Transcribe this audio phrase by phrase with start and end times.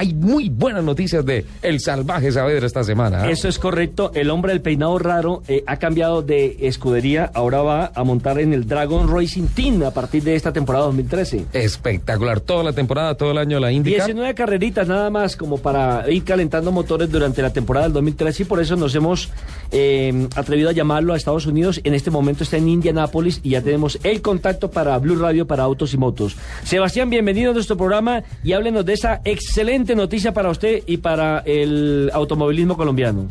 [0.00, 3.26] Hay muy buenas noticias de El Salvaje Saavedra esta semana.
[3.26, 3.32] ¿eh?
[3.32, 4.12] Eso es correcto.
[4.14, 7.32] El hombre del peinado raro eh, ha cambiado de escudería.
[7.34, 11.46] Ahora va a montar en el Dragon Racing Team a partir de esta temporada 2013.
[11.52, 12.38] Espectacular.
[12.38, 14.06] Toda la temporada, todo el año la IndyCar.
[14.06, 18.46] 19 carreritas nada más como para ir calentando motores durante la temporada del 2013 y
[18.46, 19.30] por eso nos hemos
[19.72, 21.80] eh, atrevido a llamarlo a Estados Unidos.
[21.82, 25.64] En este momento está en Indianápolis y ya tenemos el contacto para Blue Radio para
[25.64, 26.36] autos y motos.
[26.62, 31.40] Sebastián, bienvenido a nuestro programa y háblenos de esa excelente noticia para usted y para
[31.46, 33.26] el automovilismo colombiano.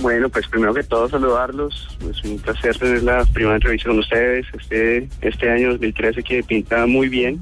[0.00, 1.96] Bueno, pues primero que todo saludarlos.
[2.10, 4.46] Es un placer tener la primera entrevista con ustedes.
[4.58, 7.40] Este, este año 2013 que pinta muy bien.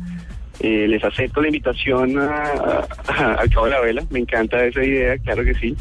[0.61, 4.05] Eh, les acepto la invitación a- a- al Cabo de la Vela.
[4.11, 5.77] Me encanta esa idea, claro que sí.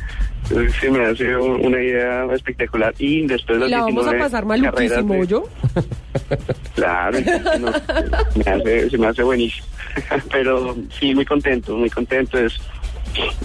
[0.81, 2.93] Se me hace un- una idea espectacular.
[2.97, 5.43] Y después de las la vamos a 19 pasar maluquísimo, de- yo.
[6.75, 7.17] Claro,
[7.59, 7.71] no,
[8.35, 9.65] me hace, se me hace buenísimo.
[10.31, 12.37] Pero sí, muy contento, muy contento.
[12.39, 12.53] Es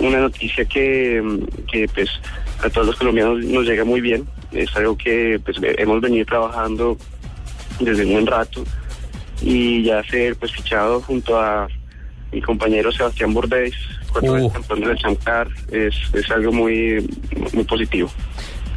[0.00, 1.22] una noticia que,
[1.70, 2.08] que pues
[2.62, 4.26] a todos los colombianos nos llega muy bien.
[4.52, 6.96] Es algo que pues hemos venido trabajando
[7.80, 8.64] desde un buen rato
[9.42, 11.68] y ya ser pues fichado junto a
[12.32, 13.72] mi compañero Sebastián Bordes,
[14.12, 14.52] cuatro veces Uf.
[14.54, 17.06] campeón del Chamcar, es, es algo muy,
[17.52, 18.10] muy positivo.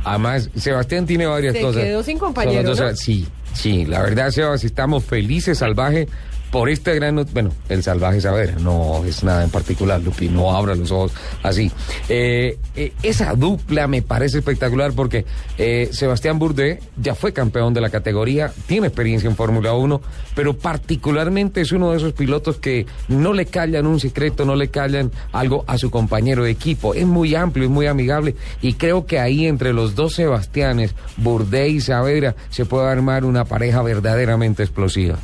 [0.03, 1.83] Además, Sebastián tiene varias Se cosas.
[1.83, 2.95] quedó sin compañero.
[2.95, 6.07] Sí, sí, la verdad, Sebas, estamos felices, salvaje,
[6.51, 7.25] por este gran...
[7.33, 11.71] Bueno, el salvaje Saavedra, no es nada en particular, Lupi, no abra los ojos así.
[12.09, 15.25] Eh, eh, esa dupla me parece espectacular porque
[15.57, 20.01] eh, Sebastián Burdé ya fue campeón de la categoría, tiene experiencia en Fórmula 1,
[20.35, 24.67] pero particularmente es uno de esos pilotos que no le callan un secreto, no le
[24.67, 26.93] callan algo a su compañero de equipo.
[26.93, 31.69] Es muy amplio, es muy amigable y creo que ahí entre los dos Sebastianes, Burdé
[31.69, 35.17] y Saavedra, se puede armar una pareja verdaderamente explosiva.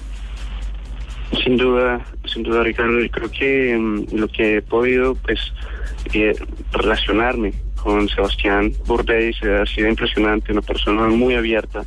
[1.44, 3.02] Sin duda, sin duda, Ricardo.
[3.02, 5.40] y Creo que mm, lo que he podido, pues,
[6.14, 6.34] eh,
[6.72, 11.84] relacionarme con Sebastián Bordes ha sido impresionante, una persona muy abierta.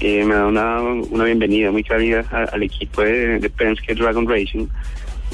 [0.00, 4.66] Eh, me da una, una bienvenida muy cálida al equipo de, de Penske Dragon Racing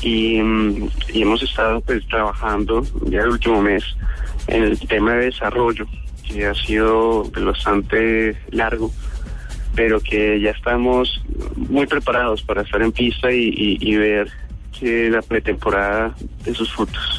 [0.03, 3.85] y, mm, y hemos estado pues trabajando ya el último mes
[4.47, 5.87] en el tema de desarrollo
[6.27, 8.91] que ha sido bastante largo
[9.75, 11.23] pero que ya estamos
[11.57, 14.29] muy preparados para estar en pista y, y- ver
[14.79, 17.18] que la pretemporada de sus frutos.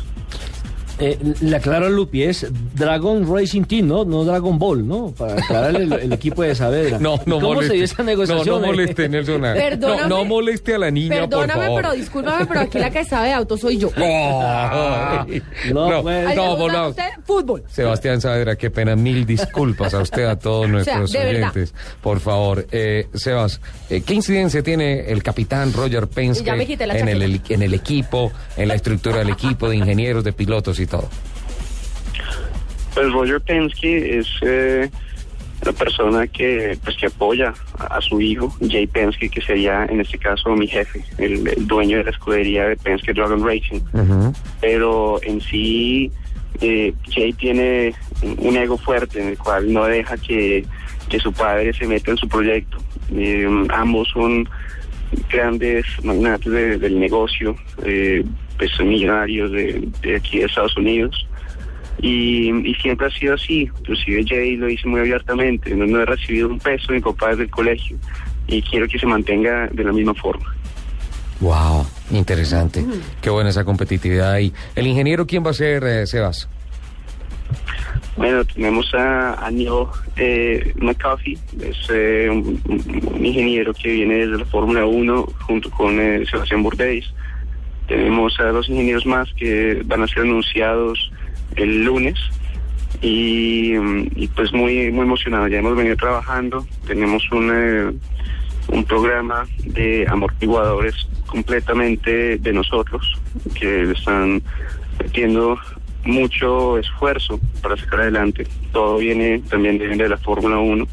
[0.99, 2.45] Eh, le aclaro a Lupi, es
[2.75, 4.03] Dragon Racing Team, ¿no?
[4.05, 5.13] No Dragon Ball, ¿no?
[5.17, 6.99] Para aclararle el, el equipo de Saavedra.
[6.99, 7.67] No, no ¿Cómo moleste.
[7.69, 8.45] se dio esa negociación?
[8.47, 9.39] No, no moleste, Nelson.
[9.49, 10.09] No, Perdóname.
[10.09, 11.81] no moleste a la niña, por Perdóname, favor.
[11.81, 13.89] pero discúlpame, pero aquí la que sabe de auto soy yo.
[15.73, 16.35] No, no, pues.
[16.35, 16.93] No.
[17.25, 17.63] Fútbol.
[17.67, 21.29] Sebastián Saavedra, qué pena, mil disculpas a usted, a todos nuestros verdad.
[21.51, 21.73] oyentes.
[22.01, 27.61] Por favor, eh, Sebas, eh, ¿qué incidencia tiene el capitán Roger Penske en el, en
[27.61, 31.09] el equipo, en la estructura del equipo, de ingenieros, de pilotos y todo?
[32.93, 34.89] Pues Roger Penske es eh,
[35.63, 40.17] la persona que pues que apoya a, su hijo, Jay Penske, que sería en este
[40.17, 43.81] caso mi jefe, el, el dueño de la escudería de Penske Dragon Racing.
[44.59, 46.11] pero en sí
[46.61, 47.93] eh, Jay tiene
[48.39, 50.65] un ego fuerte en el cual no deja que,
[51.07, 52.77] que su padre se meta en su proyecto.
[53.15, 54.47] Eh, ambos son
[55.31, 58.23] grandes magnates de- del negocio, eh,
[58.59, 61.25] pues millonarios de, de aquí de Estados Unidos.
[62.01, 66.05] Y, y siempre ha sido así, inclusive Jay lo dice muy abiertamente, no, no he
[66.05, 67.97] recibido un peso de mi papá desde el colegio
[68.47, 70.45] y quiero que se mantenga de la misma forma.
[71.41, 72.85] Wow, interesante.
[73.21, 74.53] Qué buena esa competitividad ahí.
[74.75, 76.47] ¿El ingeniero quién va a ser, eh, Sebas?
[78.15, 79.85] Bueno, tenemos a, a Neil
[80.17, 85.99] eh, McCarthy, es eh, un, un- ingeniero que viene desde la Fórmula 1 junto con
[85.99, 87.05] eh, Sebastián Bordeis.
[87.89, 91.11] Tenemos a dos ingenieros más que van a ser anunciados
[91.55, 92.19] el lunes
[93.01, 93.75] y,
[94.35, 95.47] pues muy muy emocionado.
[95.47, 97.91] Ya hemos venido trabajando, tenemos un, eh,
[98.67, 100.95] un programa de amortiguadores
[101.25, 103.17] completamente de nosotros
[103.55, 104.41] que están
[105.01, 105.57] metiendo
[106.05, 108.47] mucho esfuerzo para sacar adelante.
[108.71, 110.87] Todo viene también de, la Fórmula 1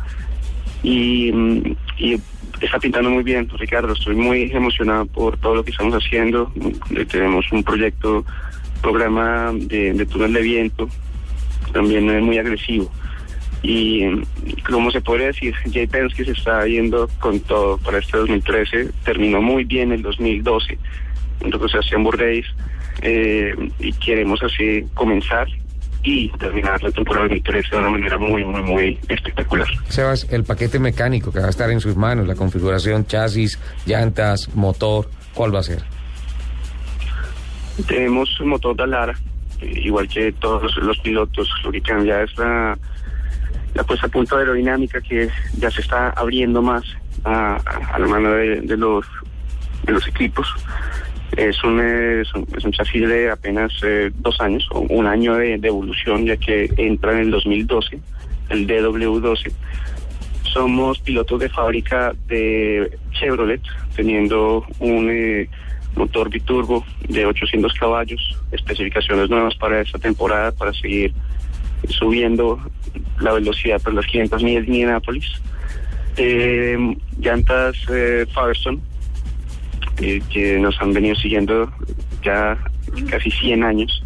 [0.83, 2.21] y, mm, y
[2.61, 3.93] está pintando muy bien, Ricardo.
[3.93, 6.53] Estoy muy emocionado por todo lo que estamos haciendo.
[7.11, 8.25] Tenemos un proyecto
[8.81, 10.89] programa de, de túnel de viento,
[11.73, 12.91] también es muy agresivo.
[13.63, 14.05] Y
[14.69, 19.43] como se puede decir, Jay Penske se está yendo con todo para este 2013, terminó
[19.43, 20.79] muy bien el 2012
[21.41, 22.47] junto con Sebastián Bordeis
[23.03, 25.49] eh, y queremos así comenzar
[26.07, 29.67] y terminar la temporada 2013 de una manera muy, muy, muy espectacular.
[29.89, 34.55] Sebas, el paquete mecánico que va a estar en sus manos, la configuración, chasis, llantas,
[34.55, 35.83] motor, ¿cuál va a ser?
[37.89, 39.19] Tenemos un motor Dalara,
[39.61, 42.79] eh, igual que todos los pilotos, lo que cambia es la,
[43.75, 45.29] la puesta a punto aerodinámica que
[45.59, 46.85] ya se está abriendo más
[47.25, 47.57] a,
[47.93, 49.05] a la mano de, de los
[49.83, 50.47] de los equipos.
[51.37, 56.25] Es un, es un, es chasis de apenas eh, dos años, un año de, evolución,
[56.25, 58.01] ya que entra en el 2012,
[58.49, 59.53] el DW12.
[60.43, 63.61] Somos pilotos de fábrica de Chevrolet,
[63.95, 65.51] teniendo un eh,
[65.95, 71.13] motor biturbo de 800 caballos, especificaciones nuevas para esta temporada, para seguir
[71.89, 72.59] subiendo
[73.21, 75.27] la velocidad por las 500 millas de Indianapolis.
[76.17, 78.25] Eh, llantas eh,
[80.01, 81.73] eh, que nos han venido siguiendo
[82.23, 82.57] ya
[83.11, 84.05] casi 100 años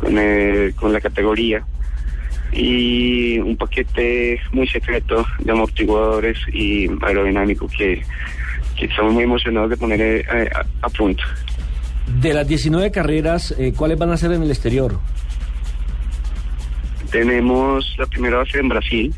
[0.00, 1.64] con, eh, con la categoría
[2.52, 8.02] y un paquete muy secreto de amortiguadores y aerodinámico que,
[8.76, 10.24] que estamos muy emocionados de poner eh,
[10.54, 11.22] a, a punto.
[12.20, 14.98] De las 19 carreras, eh, ¿cuáles van a ser en el exterior?
[17.10, 19.14] Tenemos la primera base en Brasil,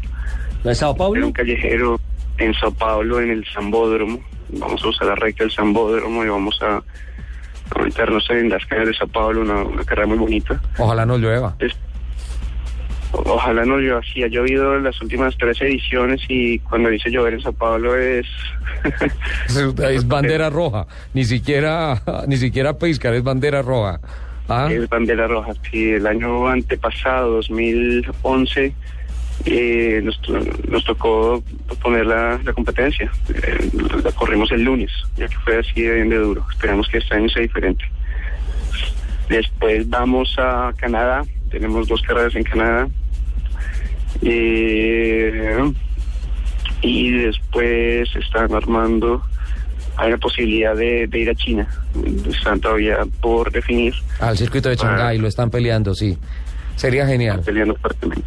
[0.65, 1.27] ¿La de Sao en Paulo?
[1.27, 2.01] un callejero
[2.39, 4.21] en Sao Paulo, en el Zambódromo.
[4.51, 8.89] Vamos a usar la recta del Zambódromo y vamos a, a meternos en las calles
[8.89, 10.61] de Sao Paulo, una, una carrera muy bonita.
[10.79, 11.55] Ojalá no llueva.
[11.59, 11.77] Es-
[13.13, 17.35] ojalá no llueva, sí, ha llovido en las últimas tres ediciones y cuando dice llover
[17.35, 18.27] en Sao Paulo es...
[19.49, 23.99] Es, es bandera roja, ni siquiera, ni siquiera pescar, es bandera roja.
[24.49, 24.69] ¿Ah?
[24.71, 25.53] Es bandera roja.
[25.71, 28.73] Sí, el año antepasado, 2011,
[29.45, 30.39] eh, nos, to-
[30.69, 31.43] nos tocó
[31.83, 33.11] poner la, la competencia.
[33.33, 33.71] Eh,
[34.05, 36.45] la corrimos el lunes, ya que fue así de, de duro.
[36.51, 37.85] Esperamos que este año sea diferente.
[39.29, 41.23] Después vamos a Canadá.
[41.51, 42.89] Tenemos dos carreras en Canadá.
[44.23, 45.73] Eh,
[46.83, 49.23] y después están armando.
[49.97, 51.69] Hay la posibilidad de, de ir a China.
[52.31, 53.95] Están todavía por definir.
[54.21, 56.17] Al circuito de Shanghái lo están peleando, sí.
[56.77, 57.41] Sería genial.
[57.45, 58.25] peleando fuertemente.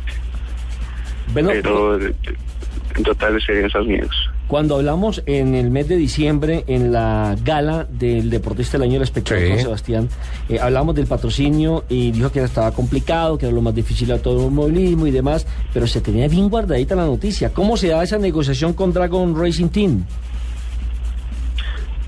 [1.33, 4.29] Bueno, Pero en total serían Estados Unidos.
[4.47, 9.07] Cuando hablamos en el mes de diciembre en la gala del Deportista del Año del
[9.07, 9.21] Sí.
[9.23, 10.09] con Sebastián,
[10.49, 14.21] eh, hablamos del patrocinio y dijo que estaba complicado, que era lo más difícil a
[14.21, 17.53] todo el movilismo y demás, pero se tenía bien guardadita la noticia.
[17.53, 20.03] ¿Cómo se da esa negociación con Dragon Racing Team?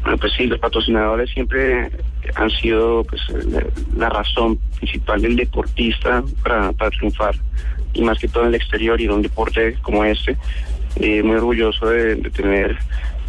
[0.02, 1.90] Bueno, pues sí, los patrocinadores siempre
[2.36, 3.64] han sido pues, la,
[3.96, 7.36] la razón principal del deportista para, para triunfar,
[7.94, 10.38] y más que todo en el exterior y en un deporte como este.
[10.98, 12.78] Eh, muy orgulloso de, tener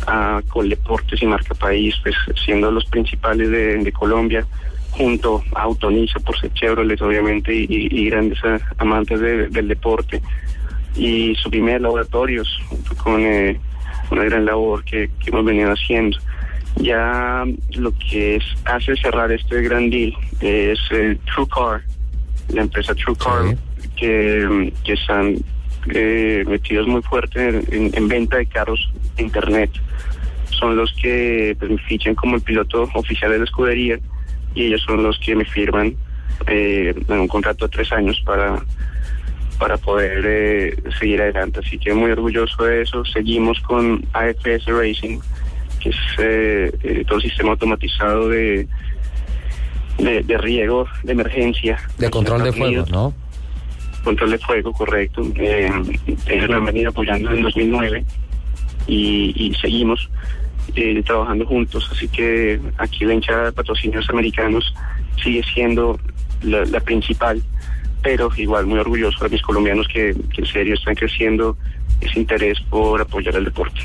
[0.06, 2.14] a Coldeportes y Marca País, pues
[2.44, 4.46] siendo los principales de, Colombia,
[4.90, 10.20] junto a Autonisa por ser Chevrolet, obviamente, y, grandes eh, amantes de- del deporte.
[10.94, 12.61] Y su primer laboratorios,
[13.02, 13.58] con eh,
[14.11, 16.19] una gran labor que, que hemos venido haciendo.
[16.76, 17.44] Ya
[17.76, 21.82] lo que es, hace cerrar este gran deal es eh, TrueCar,
[22.49, 23.56] la empresa TrueCar, Sí.
[23.96, 25.36] Que, que están
[25.94, 29.70] eh, metidos muy fuerte en, en- en venta de carros de internet.
[30.50, 33.98] Son los que pues, me fichan como el piloto oficial de la escudería
[34.54, 35.94] y ellos son los que me firman
[36.46, 38.62] eh, en un contrato de tres años para
[39.58, 41.60] para poder eh, seguir adelante.
[41.64, 43.04] Así que muy orgulloso de eso.
[43.04, 45.20] Seguimos con AFS Racing,
[45.80, 48.66] que es eh, eh, todo el sistema automatizado de,
[49.98, 51.78] de, de riego de emergencia.
[51.98, 52.84] De control de fuego.
[52.90, 53.14] ¿no?
[54.04, 55.23] Control de fuego, correcto.
[55.37, 55.70] Eh,
[56.26, 58.04] ellos lo han venido apoyando en 2009
[58.87, 60.08] y, y seguimos
[60.76, 61.88] eh, trabajando juntos.
[61.90, 64.75] Así que aquí la hinchada de patrocinios americanos
[65.23, 65.99] sigue siendo
[66.42, 67.42] la, la principal,
[68.02, 71.56] pero igual muy orgulloso de mis colombianos que, que en serio están creciendo
[72.00, 73.80] ese interés por apoyar el deporte.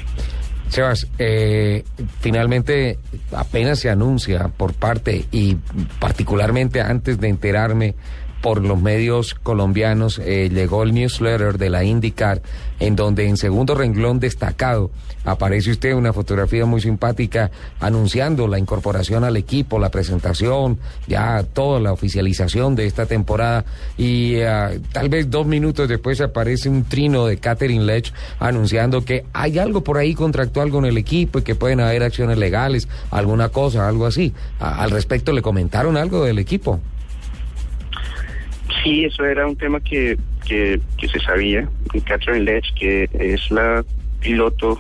[0.69, 1.83] Sebas, eh,
[2.19, 2.99] finalmente
[3.35, 5.57] apenas se anuncia por parte y
[5.99, 7.95] particularmente antes de enterarme
[8.41, 12.41] por los medios colombianos, eh, llegó el newsletter de la IndyCar,
[12.79, 14.91] en donde en segundo renglón destacado
[15.25, 21.79] aparece usted una fotografía muy simpática anunciando la incorporación al equipo, la presentación, ya toda
[21.79, 23.65] la oficialización de esta temporada
[23.97, 29.25] y eh, tal vez dos minutos después aparece un trino de Catherine Lech anunciando que
[29.33, 33.49] hay algo por ahí contractual con el equipo y que pueden haber acciones legales, alguna
[33.49, 34.33] cosa, algo así.
[34.59, 36.79] Al respecto, ¿le comentaron algo del equipo?
[38.83, 40.17] Sí, eso era un tema que,
[40.47, 41.67] que, que se sabía.
[42.05, 43.83] Catherine Letch, que es la
[44.21, 44.79] piloto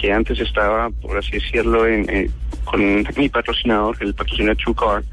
[0.00, 2.30] que antes estaba, por así decirlo, eh,
[2.64, 5.04] con mi patrocinador, el patrocinador True Car,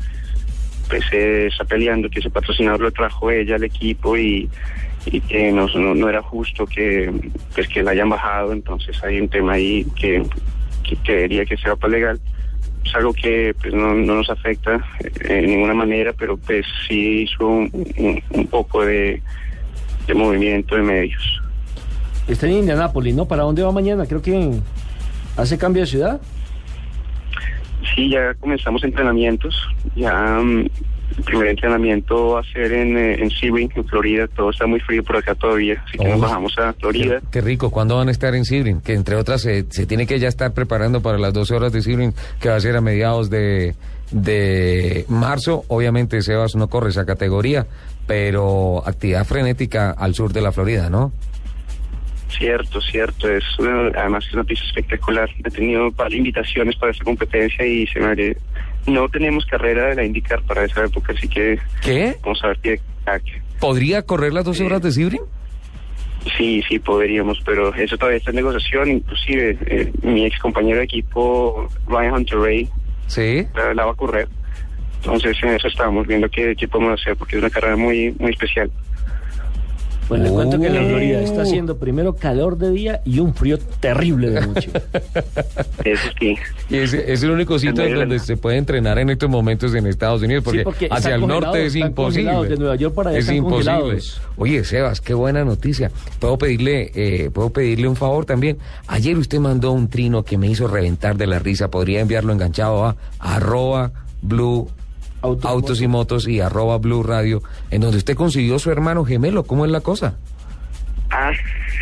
[0.90, 4.50] pues eh, está peleando que ese patrocinador lo trajo ella al equipo y,
[5.28, 7.12] que no, no, era justo que
[7.54, 10.24] pues que la hayan bajado, entonces hay un tema ahí que,
[10.88, 12.22] que quería que sea para legal.
[12.86, 17.24] Es algo que pues no, no nos afecta eh, en ninguna manera, pero pues sí
[17.24, 19.22] hizo un, un- poco de,
[20.08, 21.42] de movimiento de medios.
[22.28, 23.26] Está en Indianápolis, ¿no?
[23.28, 24.06] ¿Para dónde va mañana?
[24.06, 24.52] Creo que
[25.38, 26.22] hace cambio de ciudad.
[27.96, 29.56] Sí, ya comenzamos entrenamientos.
[29.96, 30.66] Ya mm,
[31.18, 34.28] el primer entrenamiento va a ser en, eh, en Sebring, en Florida.
[34.28, 36.22] Todo está muy frío por acá todavía, así que nos Oh.
[36.22, 37.20] bajamos a Florida.
[37.22, 37.70] Qué, qué rico.
[37.72, 38.82] ¿Cuándo van a estar en Sebring?
[38.82, 41.82] Que entre otras se, se tiene que ya estar preparando para las 12 horas de
[41.82, 43.76] Sebring, que va a ser a mediados de,
[44.12, 45.64] de marzo.
[45.68, 47.66] Obviamente Sebas no corre esa categoría,
[48.08, 51.12] pero actividad frenética al sur de la Florida, ¿no?
[52.38, 53.30] Cierto, cierto.
[53.30, 55.30] Es una- además es una pista espectacular.
[55.46, 58.08] He tenido invitaciones para esta competencia y se me
[58.88, 62.16] no tenemos carrera de la indicar para esa época, así que ¿Qué?
[62.24, 62.80] vamos a ver qué.
[63.60, 65.22] ¿Podría correr las 12 horas de Sebring?
[66.38, 68.90] Sí, sí, podríamos, pero eso todavía está en negociación.
[68.92, 72.70] Inclusive eh, mi ex compañero de equipo, Ryan Hunter Ray,
[73.08, 73.46] Sí.
[73.56, 74.28] la, la va a correr.
[74.98, 78.32] Entonces en eso estábamos viendo qué, qué podemos hacer, porque es una carrera muy, muy
[78.32, 78.72] especial.
[80.14, 80.88] Pues le cuento que en la Oh.
[80.90, 84.70] Florida está haciendo primero calor de día y un frío terrible de noche.
[85.84, 86.36] Eso sí.
[86.70, 89.88] Y es, es el único sitio en donde se puede entrenar en estos momentos en
[89.88, 92.26] Estados Unidos, porque, Sí, porque hacia el norte es imposible.
[92.32, 93.72] congelados, de Nueva York para allá es están imposible.
[93.80, 94.22] congelados.
[94.38, 95.90] Oye, Sebas, qué buena noticia.
[96.20, 98.60] Puedo pedirle, eh, puedo pedirle un favor también.
[98.88, 101.70] Ayer usted mandó un trino que me hizo reventar de la risa.
[101.72, 103.92] Podría enviarlo enganchado a arroba
[104.22, 104.70] blue
[105.24, 109.44] Autos, autos y motos y arroba blue radio, en donde usted consiguió su hermano gemelo.
[109.44, 110.18] ¿Cómo es la cosa?
[111.10, 111.32] Ah,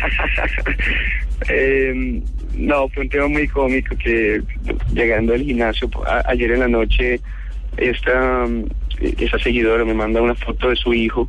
[1.48, 2.22] eh,
[2.56, 4.42] no, fue un tema muy cómico que
[4.92, 7.20] llegando al gimnasio a- ayer en la noche,
[7.76, 8.64] esta, mm,
[9.18, 11.28] esa seguidora me manda una foto de su hijo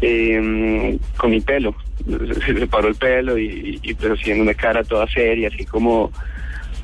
[0.00, 1.74] eh, con mi pelo.
[2.46, 6.12] Se le paró el pelo y, y pues haciendo una cara toda seria, así como,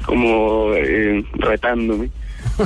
[0.04, 2.08] como eh, retándome.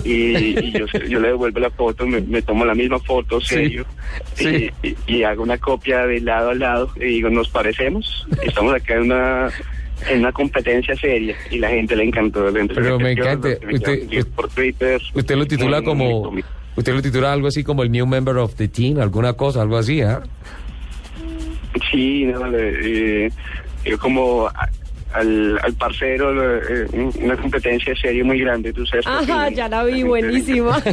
[0.05, 3.47] Y, y yo, yo le devuelvo la foto, me, me tomo la misma foto, Sí,
[3.55, 3.87] serio,
[4.35, 4.71] sí.
[4.83, 8.75] Y, y- y hago una copia de lado a lado y digo, nos parecemos, estamos
[8.75, 9.51] acá en una
[10.11, 12.49] en una competencia seria y la gente le encantó.
[12.53, 15.01] Pero me encanta, usted- por Twitter.
[15.15, 16.33] Usted lo titula como,
[16.77, 19.77] usted lo titula algo así como el new member of the team, alguna cosa, algo
[19.77, 20.23] así, ¿ah?
[21.91, 23.31] Sí, no, eh,
[23.85, 24.49] yo como
[25.13, 26.87] al, al parcero, eh,
[27.23, 29.07] una competencia seria muy grande, tú sabes.
[29.07, 30.81] Ajá, ya la vi, buenísima.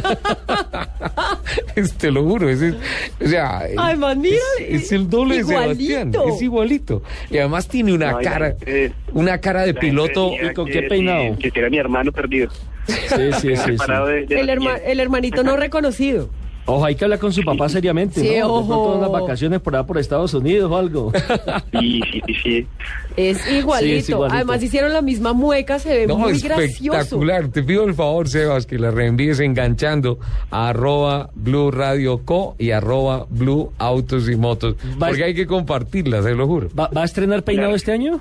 [1.76, 2.78] Es- Te lo juro, es, el-
[3.24, 6.28] o sea, Ay, man, mira, es, es el doble de Sebastián, igualito.
[6.34, 7.02] es igualito.
[7.30, 10.32] Y además tiene una No, cara, gente- una cara de piloto.
[10.42, 11.36] ¿y con qué peinado?
[11.38, 12.50] Que era mi hermano perdido.
[12.86, 13.56] Sí, sí, sí.
[13.56, 13.56] sí.
[13.56, 14.86] Separado de- de El, la herma- niña.
[14.86, 16.30] el hermanito no reconocido.
[16.68, 18.32] Ojo, hay que hablar con su papá seriamente, Sí, ¿no?
[18.34, 18.66] De ojo.
[18.66, 21.12] pronto unas vacaciones por allá por Estados Unidos o algo.
[21.80, 22.66] Sí, sí, sí.
[23.16, 23.86] Es igualito.
[23.94, 24.34] Sí, es igualito.
[24.34, 26.98] Además hicieron la misma mueca, se ve No, muy gracioso.
[26.98, 27.48] espectacular.
[27.48, 30.18] Te pido el favor, Sebas, que la reenvíes enganchando
[30.50, 34.74] a arroba Blue Radio Co y arroba Blue Autos y Motos.
[35.00, 36.68] Va- Porque hay que compartirla, se lo juro.
[36.78, 37.76] ¿Va, va a estrenar peinado Claro.
[37.76, 38.20] este año?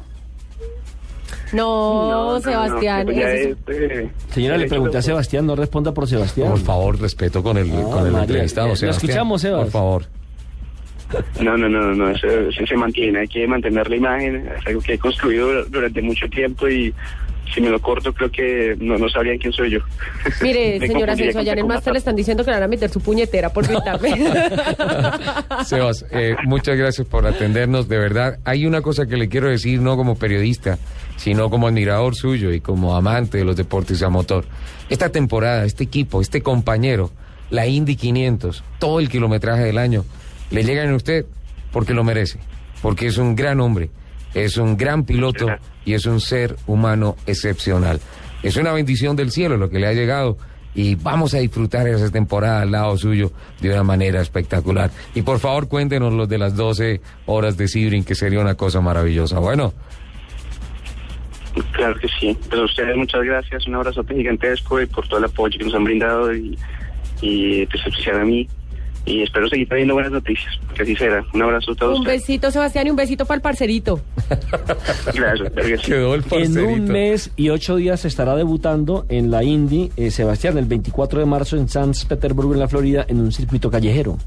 [1.54, 3.08] No, Sebastián.
[3.08, 6.50] ya eso- es, eh, Señora, le pregunté a Sebastián, no responda por Sebastián.
[6.50, 9.10] Por favor, respeto con el, Ah, con el María, entrevistado, lo Sebastián.
[9.10, 9.62] escuchamos, Sebas.
[9.64, 10.06] Por favor.
[11.40, 14.82] No, no, no, no, eso, eso se mantiene, hay que mantener la imagen, es algo
[14.82, 16.94] que he construido durante mucho tiempo y
[17.54, 19.80] si me lo corto creo que no, no sabrían quién soy yo.
[20.42, 22.90] Mire, señora Celso, allá en el máster le están diciendo que le van a meter
[22.90, 24.10] su puñetera por gritarme.
[25.66, 27.88] Sebas, eh, muchas gracias por atendernos.
[27.88, 30.78] De verdad, hay una cosa que le quiero decir, no como periodista,
[31.18, 34.46] sino como admirador suyo y como amante de los deportes a motor.
[34.90, 37.12] Esta temporada, este equipo, este compañero,
[37.50, 40.06] la Indy 500, todo el kilometraje del año,
[40.52, 41.25] le llegan a usted
[41.72, 42.40] porque lo merece,
[42.82, 43.90] porque es un gran hombre,
[44.36, 45.48] es un gran piloto
[45.86, 48.00] y es un ser humano excepcional.
[48.44, 50.38] Es una bendición del cielo lo que le ha llegado
[50.75, 54.92] y vamos a disfrutar esa temporada al lado suyo de una manera espectacular.
[55.15, 58.82] Y por favor cuéntenos los de las 12 horas de Sibrin, que sería una cosa
[58.82, 59.39] maravillosa.
[59.39, 59.74] Bueno,
[61.72, 62.38] Claro que sí.
[62.50, 65.74] Pues a ustedes muchas gracias, un abrazo gigantesco y por todo el apoyo que nos
[65.74, 66.58] han brindado y,
[67.22, 68.48] y pues, especial a mí.
[69.06, 71.24] Y espero seguir trayendo buenas noticias, que así será.
[71.34, 72.22] Un abrazo a todos un ustedes.
[72.22, 74.02] besito, Sebastián, y un besito para el parcerito.
[75.14, 76.68] Gracias, quedó el En parcerito.
[76.68, 81.26] un mes y ocho días estará debutando en la Indy, eh, Sebastián, el 24 de
[81.26, 84.18] marzo en San Petersburgo, en la Florida, en un circuito callejero.